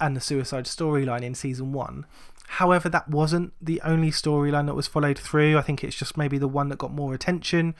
[0.00, 2.06] and the suicide storyline in season one.
[2.54, 5.56] However, that wasn't the only storyline that was followed through.
[5.56, 7.76] I think it's just maybe the one that got more attention,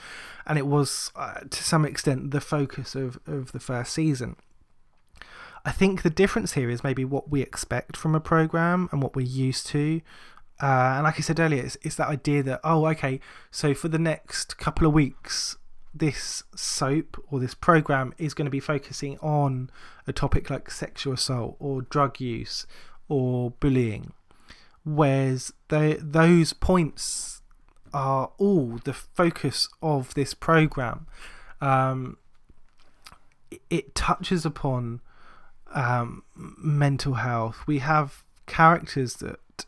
[0.47, 4.37] and it was uh, to some extent the focus of, of the first season.
[5.65, 9.17] I think the difference here is maybe what we expect from a program and what
[9.17, 10.03] we're used to.
[10.63, 13.19] Uh, and like I said earlier, it's, it's that idea that, oh, okay,
[13.51, 15.57] so for the next couple of weeks,
[15.93, 19.69] this soap or this program is going to be focusing on
[20.07, 22.69] a topic like sexual assault or drug use
[23.09, 24.13] or bullying
[24.85, 27.43] whereas they, those points
[27.93, 31.07] are all the focus of this program.
[31.61, 32.17] Um,
[33.69, 35.01] it touches upon
[35.73, 37.67] um, mental health.
[37.67, 39.67] We have characters that,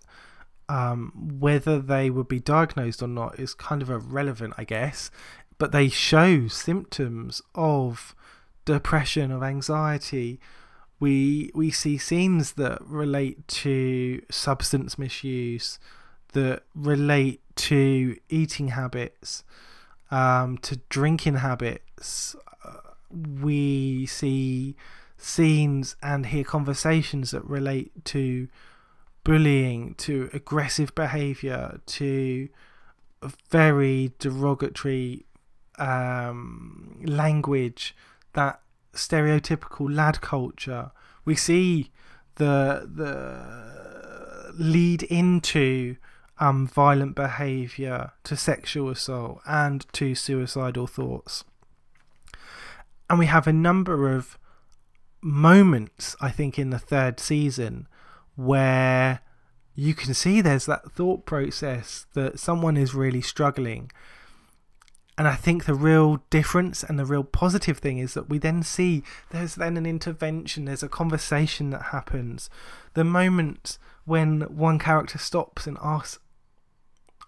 [0.68, 5.10] um, whether they would be diagnosed or not, is kind of irrelevant, I guess.
[5.58, 8.14] But they show symptoms of
[8.64, 10.40] depression, of anxiety,
[11.02, 15.80] we we see scenes that relate to substance misuse,
[16.32, 19.42] that relate to eating habits,
[20.12, 22.36] um, to drinking habits.
[22.64, 22.92] Uh,
[23.42, 24.76] we see
[25.16, 28.46] scenes and hear conversations that relate to
[29.24, 32.48] bullying, to aggressive behaviour, to
[33.50, 35.26] very derogatory
[35.80, 37.96] um, language
[38.34, 38.61] that
[38.94, 40.90] stereotypical lad culture.
[41.24, 41.90] We see
[42.36, 45.96] the the lead into
[46.38, 51.44] um, violent behaviour, to sexual assault, and to suicidal thoughts.
[53.08, 54.38] And we have a number of
[55.20, 57.86] moments, I think, in the third season
[58.34, 59.20] where
[59.74, 63.90] you can see there's that thought process that someone is really struggling
[65.18, 68.62] and I think the real difference and the real positive thing is that we then
[68.62, 72.48] see there's then an intervention, there's a conversation that happens.
[72.94, 76.18] The moment when one character stops and asks,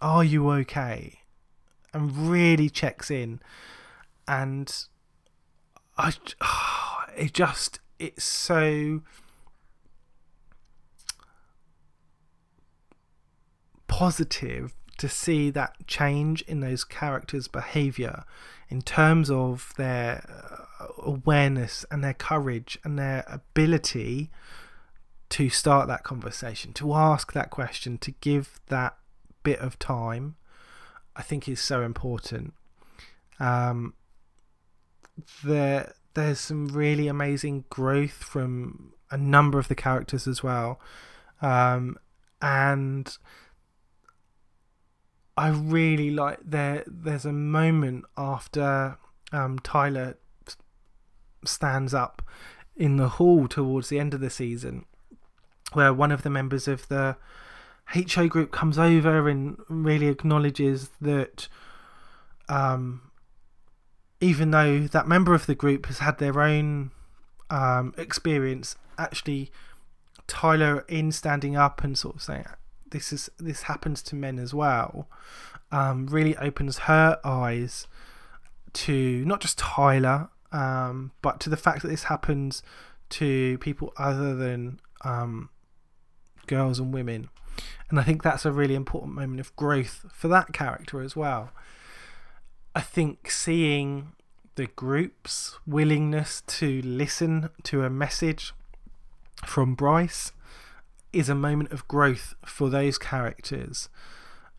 [0.01, 1.21] Are you okay?
[1.95, 3.41] and really checks in.
[4.29, 4.75] And
[5.97, 9.03] I, oh, it just, it's so
[13.87, 18.25] positive to see that change in those characters' behavior
[18.69, 20.25] in terms of their
[20.81, 24.31] uh, awareness and their courage and their ability
[25.31, 28.97] to start that conversation, to ask that question, to give that
[29.43, 30.37] bit of time,
[31.17, 32.55] I think is so important.
[33.41, 33.95] Um,
[35.43, 40.81] there, there's some really amazing growth from a number of the characters as well,
[41.43, 41.97] um,
[42.41, 43.17] and
[45.37, 46.85] I really like there.
[46.87, 48.99] There's a moment after
[49.33, 50.17] um, Tyler
[51.45, 52.23] stands up
[52.77, 54.85] in the hall towards the end of the season,
[55.73, 57.17] where one of the members of the
[57.89, 61.49] HO group comes over and really acknowledges that,
[62.49, 63.11] um,
[64.21, 66.93] even though that member of the group has had their own
[67.51, 69.51] um, experience, actually
[70.27, 72.47] Tyler in standing up and sort of saying
[72.95, 75.09] this is this happens to men as well,
[75.73, 77.87] um, really opens her eyes
[78.73, 82.63] to not just Tyler, um, but to the fact that this happens
[83.11, 85.51] to people other than um,
[86.47, 87.29] girls and women.
[87.91, 91.51] And I think that's a really important moment of growth for that character as well.
[92.75, 94.13] I think seeing
[94.55, 98.53] the group's willingness to listen to a message
[99.45, 100.33] from Bryce
[101.15, 103.89] is a moment of growth for those characters.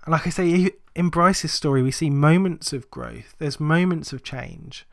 [0.06, 3.36] And like I say, in Bryce's story, we see moments of growth.
[3.39, 4.88] There's moments of change,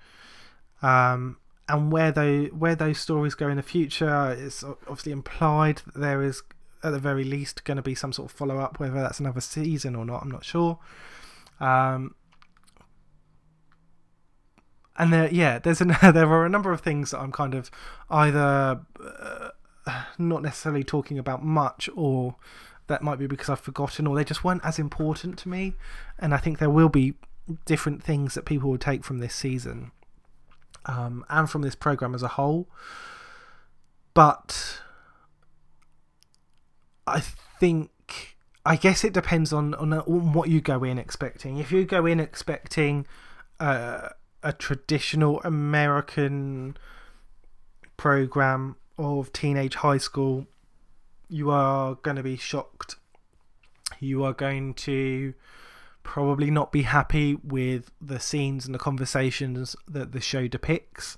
[0.80, 1.36] um,
[1.68, 6.22] and where they where those stories go in the future, it's obviously implied that there
[6.22, 6.42] is,
[6.82, 8.80] at the very least, going to be some sort of follow up.
[8.80, 10.78] Whether that's another season or not, I'm not sure.
[11.60, 12.14] Um,
[14.96, 17.70] and there, yeah, there's an, there are a number of things that I'm kind of
[18.10, 19.48] either uh,
[20.18, 22.36] not necessarily talking about much, or
[22.86, 25.74] that might be because I've forgotten, or they just weren't as important to me.
[26.18, 27.14] And I think there will be
[27.64, 29.90] different things that people will take from this season
[30.86, 32.68] um, and from this program as a whole.
[34.14, 34.80] But
[37.06, 37.90] I think
[38.64, 41.58] I guess it depends on, on, on what you go in expecting.
[41.58, 43.06] If you go in expecting
[43.58, 44.10] uh,
[44.42, 46.76] a traditional American
[47.96, 50.46] program of teenage high school,
[51.28, 52.96] you are going to be shocked.
[54.00, 55.34] You are going to
[56.02, 61.16] probably not be happy with the scenes and the conversations that the show depicts.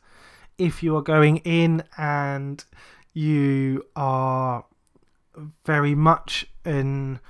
[0.59, 2.65] If you are going in and
[3.13, 4.65] you are
[5.65, 7.21] very much an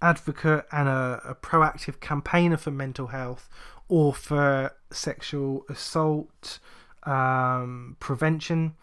[0.00, 3.48] advocate and a, a proactive campaigner for mental health
[3.88, 6.58] or for sexual assault
[7.04, 8.74] um, prevention,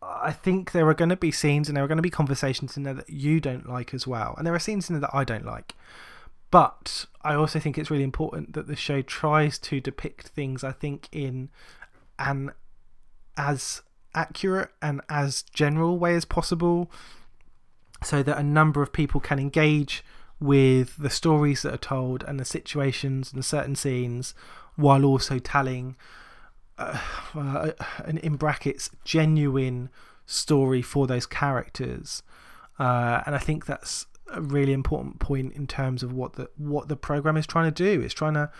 [0.00, 2.76] I think there are going to be scenes and there are going to be conversations
[2.76, 4.34] in there that you don't like as well.
[4.36, 5.74] And there are scenes in there that I don't like.
[6.50, 10.72] But I also think it's really important that the show tries to depict things, I
[10.72, 11.50] think, in
[12.18, 12.52] an
[13.36, 13.82] as
[14.14, 16.90] accurate and as general way as possible
[18.02, 20.04] so that a number of people can engage
[20.40, 24.34] with the stories that are told and the situations and certain scenes
[24.76, 25.96] while also telling
[26.78, 26.98] uh,
[27.34, 27.70] uh,
[28.06, 29.90] in brackets genuine
[30.26, 32.22] story for those characters
[32.78, 36.88] uh, and I think that's a really important point in terms of what the what
[36.88, 38.50] the program is trying to do it's trying to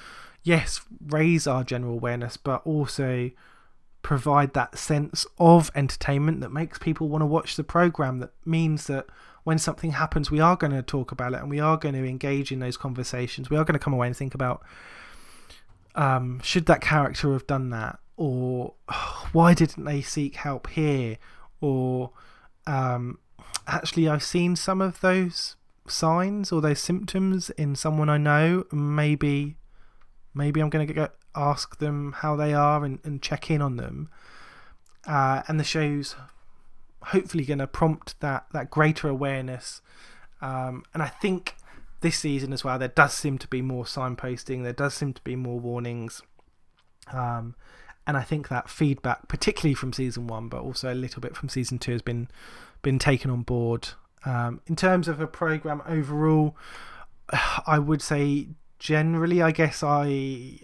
[0.42, 3.30] yes raise our general awareness but also
[4.00, 8.86] provide that sense of entertainment that makes people want to watch the program that means
[8.86, 9.06] that
[9.48, 12.06] when something happens, we are going to talk about it and we are going to
[12.06, 13.48] engage in those conversations.
[13.48, 14.62] We are going to come away and think about
[15.94, 17.98] um, should that character have done that?
[18.18, 18.74] Or
[19.32, 21.16] why didn't they seek help here?
[21.62, 22.10] Or
[22.66, 23.18] um,
[23.66, 28.64] actually, I've seen some of those signs or those symptoms in someone I know.
[28.70, 29.56] Maybe,
[30.34, 33.76] maybe I'm going to go ask them how they are and, and check in on
[33.76, 34.10] them.
[35.06, 36.16] Uh, and the show's
[37.00, 39.80] hopefully going to prompt that that greater awareness.
[40.42, 41.54] Um, and I think
[42.00, 44.62] this season as well, there does seem to be more signposting.
[44.62, 46.22] There does seem to be more warnings.
[47.12, 47.54] Um,
[48.08, 51.50] and I think that feedback, particularly from season one, but also a little bit from
[51.50, 52.28] season two, has been
[52.80, 53.90] been taken on board.
[54.24, 56.56] Um, in terms of a program overall,
[57.66, 60.60] I would say generally, I guess I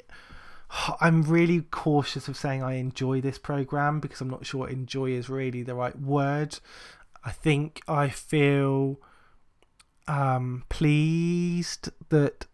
[1.02, 5.28] I'm really cautious of saying I enjoy this program because I'm not sure enjoy is
[5.28, 6.59] really the right word.
[7.22, 9.00] I think I feel
[10.09, 12.46] um, pleased that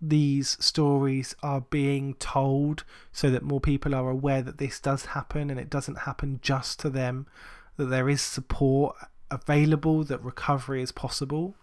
[0.00, 5.50] these stories are being told so that more people are aware that this does happen
[5.50, 7.26] and it doesn't happen just to them,
[7.76, 8.96] that there is support
[9.30, 11.56] available, that recovery is possible.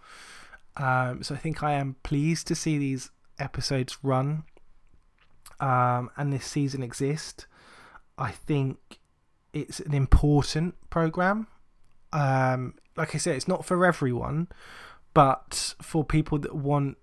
[0.76, 4.44] Um, so I think I am pleased to see these episodes run
[5.60, 7.46] um, and this season exist,
[8.18, 9.00] I think
[9.52, 11.46] it's an important program.
[12.12, 14.48] Um, like I said, it's not for everyone,
[15.14, 16.98] but for people that want,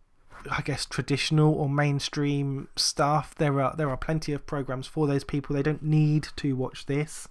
[0.49, 5.23] I guess, traditional or mainstream stuff, there are there are plenty of programs for those
[5.23, 5.55] people.
[5.55, 7.27] They don't need to watch this.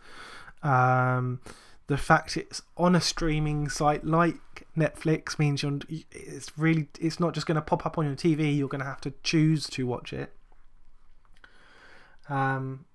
[0.63, 1.41] Um,
[1.89, 5.79] the fact it's on a streaming site like Netflix means you're
[6.11, 8.57] it's really it's not just going to pop up on your TV.
[8.57, 10.33] You're going to have to choose to watch it.
[12.29, 12.87] Um,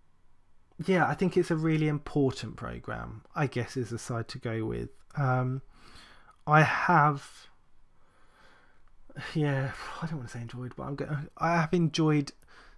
[0.85, 3.23] yeah, I think it's a really important program.
[3.35, 4.89] I guess is the side to go with.
[5.15, 5.61] Um,
[6.45, 7.46] I have,
[9.33, 11.29] yeah, I don't want to say enjoyed, but I'm going.
[11.37, 12.31] I have enjoyed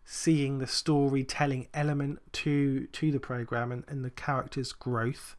[0.05, 5.35] seeing the storytelling element to to the program and, and the characters' growth.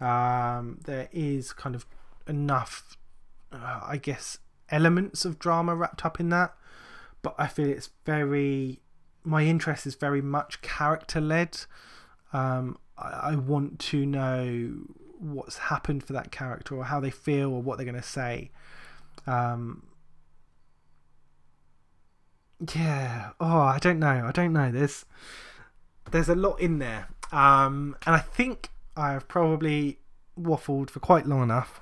[0.00, 1.86] Um, there is kind of
[2.26, 2.96] enough,
[3.52, 6.54] uh, I guess, elements of drama wrapped up in that,
[7.22, 8.80] but I feel it's very
[9.24, 11.58] my interest is very much character led.
[12.32, 14.74] Um, I, I, want to know
[15.18, 18.50] what's happened for that character or how they feel or what they're going to say.
[19.26, 19.84] Um,
[22.74, 23.30] yeah.
[23.40, 24.24] Oh, I don't know.
[24.26, 24.70] I don't know.
[24.70, 25.04] There's
[26.10, 29.98] there's a lot in there, um, and I think I've probably
[30.38, 31.80] waffled for quite long enough.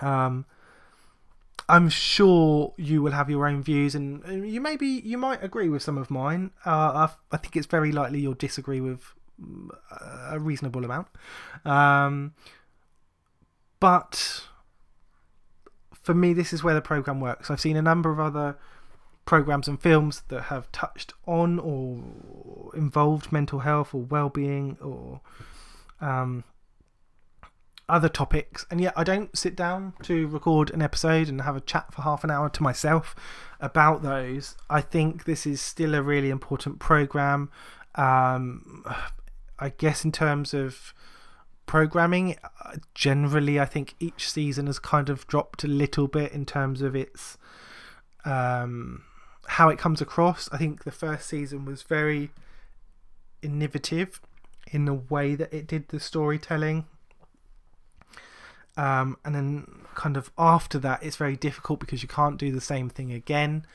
[0.00, 0.46] Um,
[1.68, 5.68] I'm sure you will have your own views, and, and you maybe you might agree
[5.68, 6.50] with some of mine.
[6.66, 9.02] Uh, I, I think it's very likely you'll disagree with
[9.40, 9.68] mm,
[10.30, 11.08] a reasonable amount.
[11.64, 12.34] Um,
[13.80, 14.42] but
[15.92, 17.50] for me, this is where the program works.
[17.50, 18.56] I've seen a number of other
[19.24, 25.20] programs and films that have touched on or involved mental health or well-being or
[26.00, 26.44] um,
[27.88, 31.60] other topics and yet I don't sit down to record an episode and have a
[31.60, 33.14] chat for half an hour to myself
[33.60, 34.56] about those.
[34.68, 37.50] I think this is still a really important program.
[37.94, 38.84] Um,
[39.58, 40.92] I guess in terms of
[41.66, 42.36] programming,
[42.94, 46.94] generally, I think each season has kind of dropped a little bit in terms of
[46.94, 47.38] its
[48.24, 49.04] um,
[49.48, 50.48] how it comes across.
[50.52, 52.30] I think the first season was very
[53.42, 54.20] innovative
[54.72, 56.86] in the way that it did the storytelling.
[58.76, 62.60] Um, and then, kind of after that, it's very difficult because you can't do the
[62.60, 63.66] same thing again.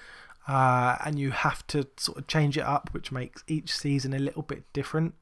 [0.47, 4.20] Uh, and you have to sort of change it up, which makes each season a
[4.20, 5.13] little bit different.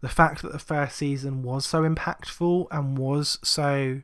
[0.00, 4.02] The fact that the first season was so impactful and was so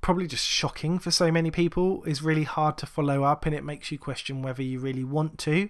[0.00, 2.02] probably just shocking for so many people.
[2.04, 5.38] Is really hard to follow up and it makes you question whether you really want
[5.38, 5.68] to.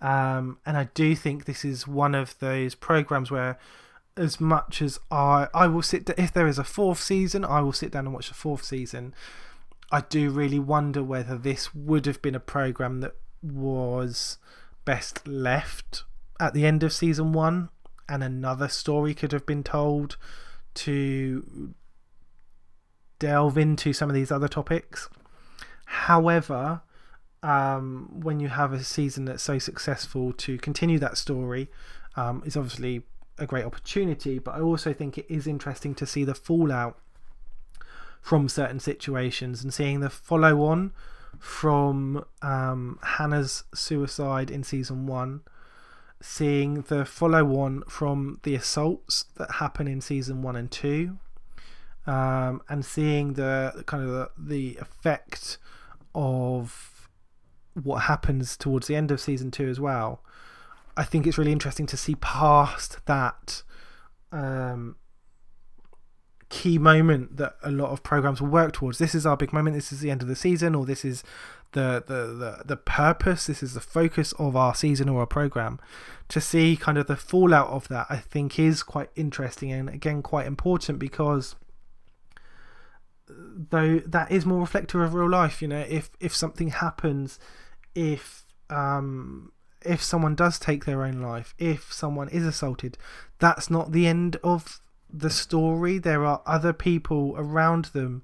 [0.00, 3.58] Um, and i do think this is one of those programs where
[4.16, 7.72] as much as i i will sit if there is a fourth season i will
[7.72, 9.14] sit down and watch the fourth season.
[9.92, 14.38] I do really wonder whether this would have been a program that was
[14.84, 16.04] best left
[16.38, 17.70] at the end of season one
[18.08, 20.16] and another story could have been told
[20.74, 21.74] to
[23.20, 25.08] delve into some of these other topics.
[25.86, 26.82] However,
[27.44, 31.70] um, when you have a season that's so successful to continue that story
[32.16, 33.02] um, is obviously
[33.38, 36.98] a great opportunity, but I also think it is interesting to see the fallout
[38.20, 40.92] from certain situations and seeing the follow on
[41.38, 45.40] from um, Hannah's suicide in season one,
[46.20, 51.18] seeing the follow on from the assaults that happen in season one and two,
[52.06, 55.58] um, and seeing the kind of the, the effect
[56.14, 57.08] of
[57.74, 60.22] what happens towards the end of season two as well.
[60.96, 63.62] I think it's really interesting to see past that
[64.32, 64.96] um,
[66.48, 68.98] key moment that a lot of programs will work towards.
[68.98, 69.76] This is our big moment.
[69.76, 71.22] This is the end of the season, or this is
[71.72, 73.46] the the the, the purpose.
[73.46, 75.80] This is the focus of our season or our program.
[76.28, 80.22] To see kind of the fallout of that, I think is quite interesting and again
[80.22, 81.54] quite important because
[83.70, 85.62] though that is more reflective of real life.
[85.62, 87.38] You know, if if something happens,
[87.94, 89.52] if um,
[89.82, 92.98] if someone does take their own life, if someone is assaulted,
[93.38, 94.80] that's not the end of
[95.12, 95.98] the story.
[95.98, 98.22] There are other people around them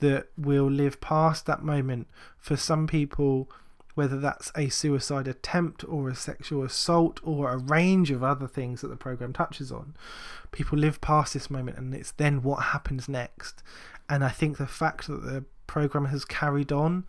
[0.00, 2.08] that will live past that moment.
[2.38, 3.50] For some people,
[3.94, 8.80] whether that's a suicide attempt or a sexual assault or a range of other things
[8.80, 9.94] that the program touches on,
[10.50, 13.62] people live past this moment and it's then what happens next
[14.08, 17.04] and I think the fact that the program has carried on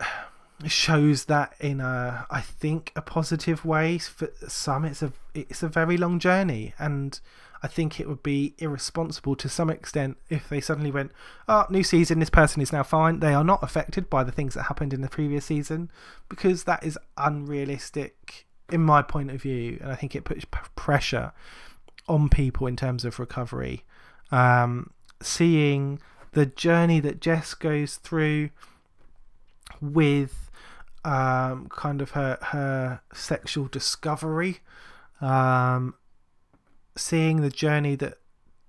[0.66, 3.98] shows that in a I think a positive way.
[3.98, 7.18] For some, it's a it's a very long journey, and
[7.62, 11.12] I think it would be irresponsible to some extent if they suddenly went,
[11.48, 14.54] "Oh, new season, this person is now fine." They are not affected by the things
[14.54, 15.90] that happened in the previous season
[16.28, 20.44] because that is unrealistic in my point of view, and I think it puts
[20.76, 21.32] pressure
[22.08, 23.84] on people in terms of recovery
[24.32, 26.00] um, seeing
[26.32, 28.50] the journey that Jess goes through
[29.80, 30.50] with
[31.04, 34.58] um, kind of her her sexual discovery,
[35.20, 35.94] um,
[36.96, 38.14] seeing the journey that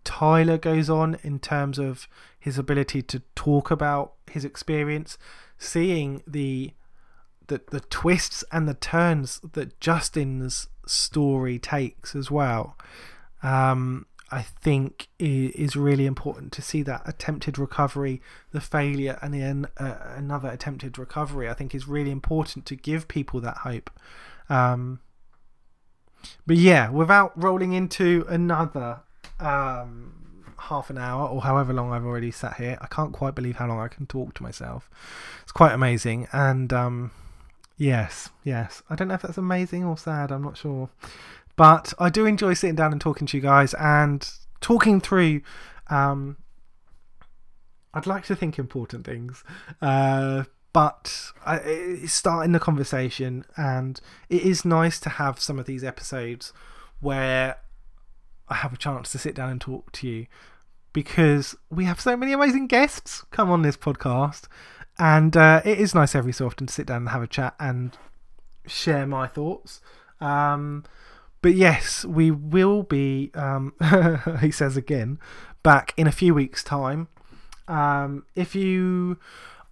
[0.04, 2.08] Tyler goes on in terms of
[2.40, 5.18] his ability to talk about his experience,
[5.58, 6.74] seeing the
[7.48, 12.78] the the twists and the turns that Justin's story takes as well.
[13.42, 18.20] Um, I think is really important to see that attempted recovery,
[18.52, 21.48] the failure, and then uh, another attempted recovery.
[21.48, 23.92] I think is really important to give people that hope.
[24.50, 25.02] Um,
[26.48, 29.02] but yeah, without rolling into another
[29.40, 33.58] um, half an hour or however long I've already sat here, I can't quite believe
[33.58, 34.90] how long I can talk to myself.
[35.44, 37.12] It's quite amazing, and um,
[37.78, 40.32] yes, yes, I don't know if that's amazing or sad.
[40.32, 40.90] I'm not sure
[41.56, 44.28] But I do enjoy sitting down and talking to you guys and
[44.62, 45.42] talking through.
[45.88, 46.38] Um,
[47.94, 49.44] I'd like to think important things,
[49.80, 55.68] uh, but I, it's starting the conversation, and it is nice to have some of
[55.68, 56.54] these episodes
[57.02, 57.58] where
[58.50, 60.26] I have a chance to sit down and talk to you
[60.92, 64.48] because we have so many amazing guests come on this podcast,
[64.98, 67.54] and uh, it is nice every so often to sit down and have a chat
[67.60, 67.96] and
[68.66, 69.82] share my thoughts.
[70.20, 70.84] Um,
[71.44, 73.74] but yes, we will be, um,
[74.42, 75.20] he says again,
[75.62, 77.10] back in a few weeks' time.
[77.68, 79.20] Um, if you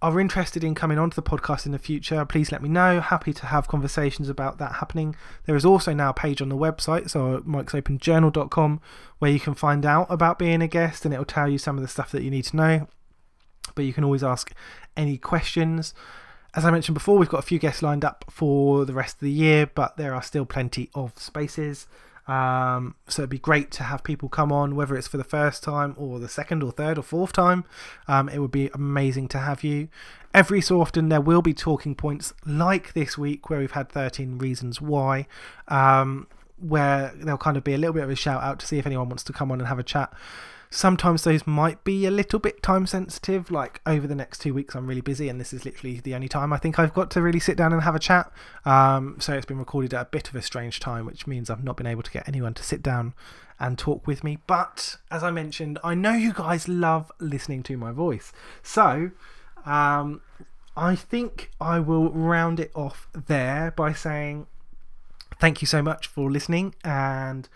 [0.02, 3.00] are interested in coming onto the podcast in the future, please let me know.
[3.00, 5.16] Happy to have conversations about that happening.
[5.46, 8.80] There is also now a page on the website, so mikesopenjournal.com,
[9.18, 11.78] where you can find out about being a guest and it will tell you some
[11.78, 12.86] of the stuff that you need to know.
[13.74, 14.52] But you can always ask
[14.94, 15.94] any questions.
[16.54, 19.20] As I mentioned before, we've got a few guests lined up for the rest of
[19.20, 21.86] the year, but there are still plenty of spaces.
[22.28, 25.62] Um, so it'd be great to have people come on, whether it's for the first
[25.64, 27.64] time or the second or third or fourth time.
[28.06, 29.88] Um, it would be amazing to have you.
[30.34, 34.38] Every so often, there will be talking points like this week, where we've had 13
[34.38, 35.26] reasons why,
[35.68, 36.26] um,
[36.58, 38.86] where there'll kind of be a little bit of a shout out to see if
[38.86, 40.12] anyone wants to come on and have a chat.
[40.74, 44.74] Sometimes those might be a little bit time sensitive, like over the next two weeks,
[44.74, 47.20] I'm really busy, and this is literally the only time I think I've got to
[47.20, 48.32] really sit down and have a chat.
[48.64, 51.62] Um, so it's been recorded at a bit of a strange time, which means I've
[51.62, 53.12] not been able to get anyone to sit down
[53.60, 54.38] and talk with me.
[54.46, 58.32] But as I mentioned, I know you guys love listening to my voice.
[58.62, 59.10] So
[59.66, 60.22] um,
[60.74, 64.46] I think I will round it off there by saying
[65.38, 67.46] thank you so much for listening and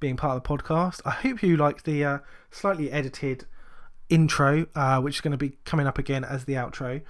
[0.00, 1.00] being part of the podcast.
[1.04, 2.18] I hope you like the uh,
[2.56, 3.44] slightly edited
[4.08, 7.02] intro, uh, which is going to be coming up again as the outro.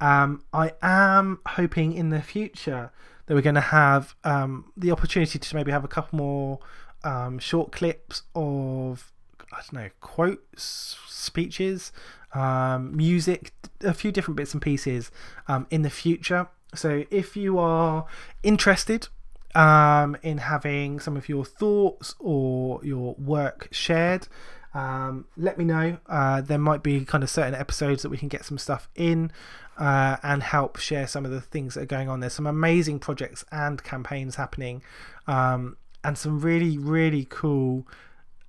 [0.00, 2.90] Um, I am hoping in the future
[3.26, 6.58] that we're going to have um, the opportunity to maybe have a couple more
[7.04, 9.12] um, short clips of,
[9.52, 11.92] I don't know, quotes, speeches,
[12.34, 13.52] um, music,
[13.82, 15.10] a few different bits and pieces
[15.48, 16.48] um, in the future.
[16.74, 18.06] So if you are
[18.42, 19.08] interested
[19.54, 24.26] um, in having some of your thoughts or your work shared,
[24.74, 25.98] um, let me know.
[26.06, 29.30] Uh, there might be kind of certain episodes that we can get some stuff in
[29.78, 32.20] uh, and help share some of the things that are going on.
[32.20, 34.82] There's some amazing projects and campaigns happening,
[35.26, 37.86] um, and some really, really cool,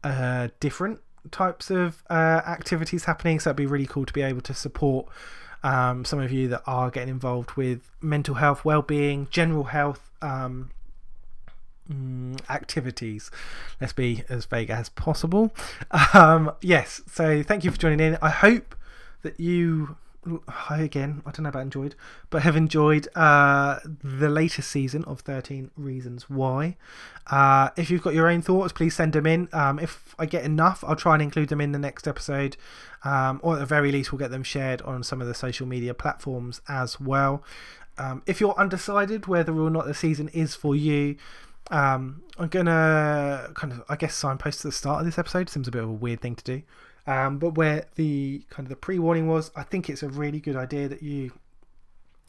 [0.03, 0.99] uh, different
[1.32, 3.39] types of uh, activities happening.
[3.39, 5.07] So it'd be really cool to be able to support.
[5.63, 10.69] Um, some of you that are getting involved with mental health, well-being, general health, um,
[11.92, 13.30] Mm, activities.
[13.80, 15.54] Let's be as vague as possible.
[16.14, 18.18] Um, yes, so thank you for joining in.
[18.22, 18.74] I hope
[19.22, 19.98] that you,
[20.48, 21.96] hi again, I don't know about enjoyed,
[22.30, 26.78] but have enjoyed uh, the latest season of 13 Reasons Why.
[27.30, 29.50] Uh, if you've got your own thoughts, please send them in.
[29.52, 32.58] Um, if I get enough, I'll try and include them in the next episode,
[33.04, 35.68] um, or at the very least, we'll get them shared on some of the social
[35.68, 37.44] media platforms as well.
[37.98, 41.16] Um, if you're undecided whether or not the season is for you,
[41.72, 45.49] um, I'm gonna kind of, I guess, signpost to the start of this episode.
[45.49, 46.61] Seems a bit of a weird thing to do,
[47.07, 50.55] um, but where the kind of the pre-warning was, I think it's a really good
[50.55, 51.32] idea that you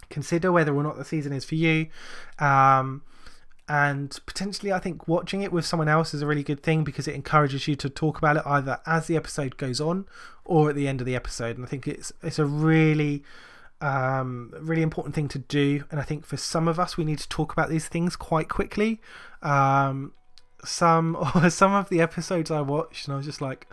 [0.08, 1.88] consider whether or not the season is for you.
[2.38, 3.02] Um,
[3.68, 7.08] and potentially, I think watching it with someone else is a really good thing because
[7.08, 10.06] it encourages you to talk about it either as the episode goes on
[10.44, 11.56] or at the end of the episode.
[11.56, 13.24] And I think it's it's a really
[13.80, 15.84] um, really important thing to do.
[15.90, 18.48] And I think for some of us, we need to talk about these things quite
[18.48, 19.00] quickly.
[19.42, 20.12] Um,
[20.64, 21.16] some
[21.50, 23.66] some of the episodes I watched, and I was just like,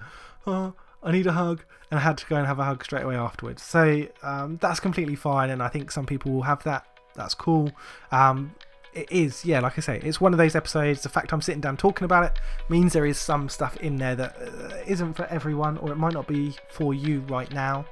[0.46, 3.04] oh, I need a hug, and I had to go and have a hug straight
[3.04, 3.64] away afterwards.
[3.64, 6.86] So um, that's completely fine, and I think some people will have that.
[7.16, 7.72] That's cool.
[8.12, 8.56] Um,
[8.94, 11.02] it is, yeah, like I say, it's one of those episodes.
[11.02, 12.40] The fact I'm sitting down talking about it
[12.70, 16.14] means there is some stuff in there that uh, not for everyone, or it might
[16.14, 17.86] not be for you right now,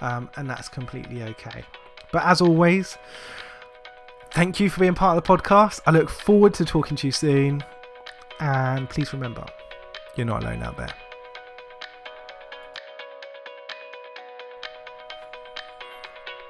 [0.00, 1.64] um, and that's completely okay.
[2.12, 2.98] But as always,
[4.32, 5.80] thank you for being part of the podcast.
[5.86, 7.62] I look forward to talking to you soon,
[8.40, 9.46] and please remember,
[10.16, 10.92] you're not alone out there.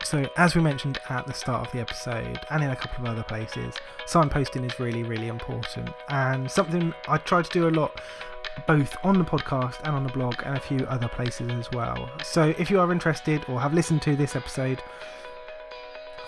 [0.08, 3.12] So, as we mentioned at the start of the episode and in a couple of
[3.12, 3.74] other places,
[4.06, 8.00] signposting is really, really important and something I try to do a lot
[8.66, 12.08] both on the podcast and on the blog and a few other places as well.
[12.24, 14.82] So, if you are interested or have listened to this episode,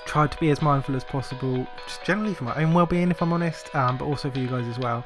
[0.04, 3.32] try to be as mindful as possible, just generally for my own well-being, if I'm
[3.32, 5.02] honest, um, but also for you guys as well.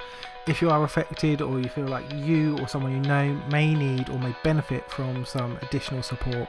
[0.48, 4.10] If you are affected or you feel like you or someone you know may need
[4.10, 6.48] or may benefit from some additional support,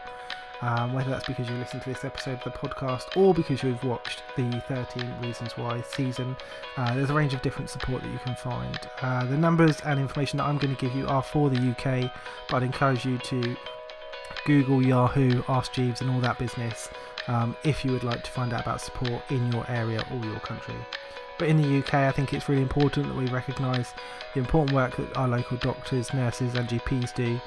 [0.62, 3.84] Um, whether that's because you listened to this episode of the podcast or because you've
[3.84, 6.36] watched the 13 Reasons Why season,
[6.78, 8.80] uh, there's a range of different support that you can find.
[9.02, 12.12] Uh, the numbers and information that I'm going to give you are for the UK,
[12.48, 13.56] but I'd encourage you to
[14.46, 16.90] Google, Yahoo, Ask Jeeves, and all that business
[17.28, 20.40] um, if you would like to find out about support in your area or your
[20.40, 20.76] country.
[21.38, 23.94] But in the UK, I think it's really important that we recognise
[24.34, 27.40] the important work that our local doctors, nurses, and GPs do.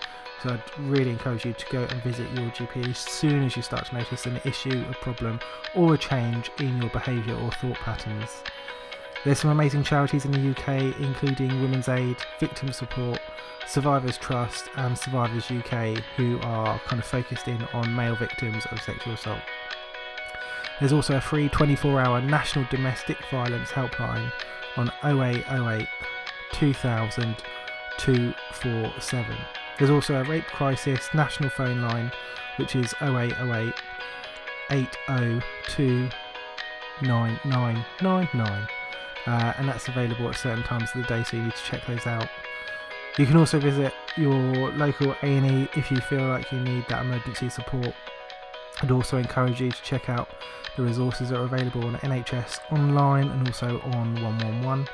[0.42, 3.62] So I'd really encourage you to go and visit your GP as soon as you
[3.62, 5.40] start to notice an issue, a problem,
[5.74, 8.42] or a change in your behaviour or thought patterns.
[9.24, 13.18] There's some amazing charities in the UK, including Women's Aid, Victim Support,
[13.66, 18.80] Survivors Trust, and Survivors UK, who are kind of focused in on male victims of
[18.80, 19.40] sexual assault.
[20.78, 24.32] There's also a free 24 hour national domestic violence helpline
[24.76, 25.88] on 0808
[26.52, 27.36] 2000
[27.98, 29.36] 247.
[29.78, 32.10] There's also a rape crisis national phone line
[32.56, 33.72] which is 0808
[34.70, 36.08] 802
[37.02, 38.68] 9999
[39.26, 41.86] uh, and that's available at certain times of the day so you need to check
[41.86, 42.28] those out.
[43.18, 44.32] You can also visit your
[44.72, 47.94] local A&E if you feel like you need that emergency support.
[48.80, 50.28] I'd also encourage you to check out
[50.76, 54.88] the resources that are available on NHS online and also on 111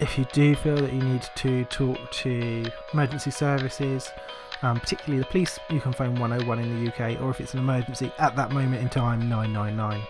[0.00, 4.10] if you do feel that you need to talk to emergency services
[4.62, 7.60] um, particularly the police you can phone 101 in the UK or if it's an
[7.60, 10.02] emergency at that moment in time 999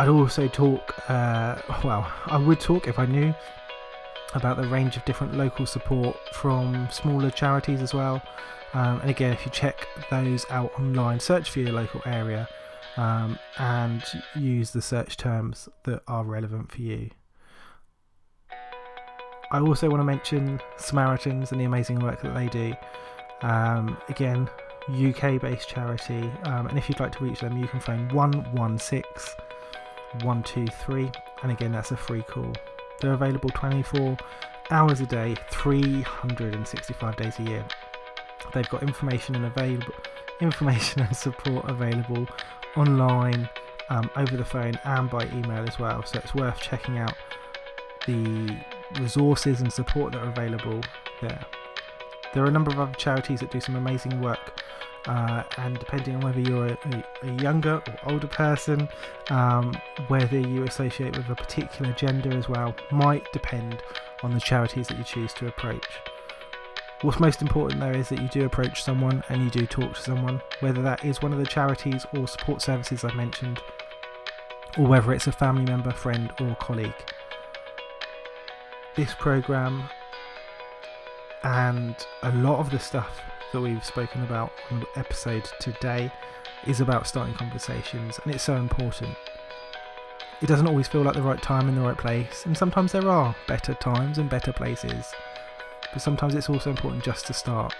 [0.00, 3.34] I'd also talk, uh, well, I would talk if I knew
[4.34, 8.22] about the range of different local support from smaller charities as well.
[8.72, 12.48] Um, and again, if you check those out online, search for your local area
[12.96, 14.02] um, and
[14.34, 17.10] use the search terms that are relevant for you.
[19.50, 22.74] I also want to mention Samaritans and the amazing work that they do.
[23.42, 24.48] Um, again,
[24.88, 29.34] UK based charity, um, and if you'd like to reach them, you can phone 116
[30.22, 31.10] 123,
[31.42, 32.52] and again, that's a free call.
[33.00, 34.16] They're available 24
[34.70, 37.64] hours a day, 365 days a year.
[38.52, 39.94] They've got information and available
[40.40, 42.26] information and support available
[42.76, 43.48] online,
[43.88, 46.02] um, over the phone, and by email as well.
[46.04, 47.14] So it's worth checking out
[48.06, 48.56] the
[48.98, 50.80] resources and support that are available
[51.20, 51.44] there.
[52.32, 54.62] There are a number of other charities that do some amazing work
[55.06, 58.88] uh, and depending on whether you're a, a younger or older person,
[59.30, 59.74] um,
[60.08, 63.82] whether you associate with a particular gender as well, might depend
[64.22, 65.86] on the charities that you choose to approach.
[67.02, 70.02] What's most important though is that you do approach someone and you do talk to
[70.02, 73.58] someone, whether that is one of the charities or support services I've mentioned,
[74.76, 76.92] or whether it's a family member, friend, or colleague.
[78.96, 79.84] This program
[81.44, 83.20] and a lot of the stuff
[83.52, 86.10] that we've spoken about on the episode today
[86.66, 89.16] is about starting conversations, and it's so important.
[90.42, 93.08] It doesn't always feel like the right time in the right place, and sometimes there
[93.08, 95.06] are better times and better places.
[95.92, 97.72] But sometimes it's also important just to start,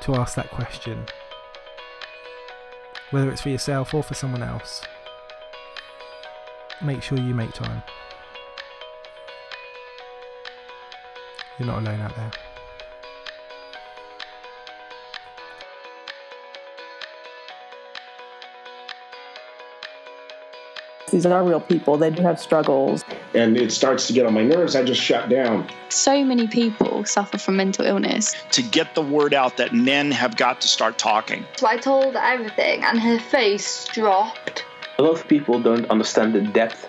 [0.00, 1.04] to ask that question.
[3.10, 4.82] Whether it's for yourself or for someone else,
[6.82, 7.82] make sure you make time.
[11.60, 12.30] You're not alone out there.
[21.10, 21.98] These are real people.
[21.98, 23.04] They do have struggles.
[23.34, 24.74] And it starts to get on my nerves.
[24.74, 25.68] I just shut down.
[25.90, 28.34] So many people suffer from mental illness.
[28.52, 31.44] To get the word out that men have got to start talking.
[31.56, 34.64] So I told everything, and her face dropped.
[34.98, 36.88] A lot of people don't understand the depth